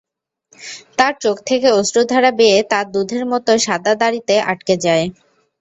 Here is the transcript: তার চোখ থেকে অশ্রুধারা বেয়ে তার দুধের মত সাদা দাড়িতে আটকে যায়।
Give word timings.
তার 0.97 1.13
চোখ 1.21 1.37
থেকে 1.45 1.67
অশ্রুধারা 1.79 2.31
বেয়ে 2.39 2.59
তার 2.71 2.85
দুধের 2.93 3.23
মত 3.31 3.47
সাদা 3.65 3.93
দাড়িতে 4.01 4.35
আটকে 4.51 4.75
যায়। 4.85 5.05